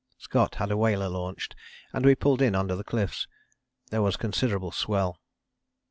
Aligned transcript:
Scott 0.17 0.55
had 0.55 0.71
a 0.71 0.77
whaler 0.77 1.09
launched, 1.09 1.55
and 1.93 2.03
we 2.03 2.15
pulled 2.15 2.41
in 2.41 2.55
under 2.55 2.75
the 2.75 2.83
cliffs. 2.83 3.27
There 3.91 4.01
was 4.01 4.15
a 4.15 4.17
considerable 4.17 4.71
swell. 4.71 5.19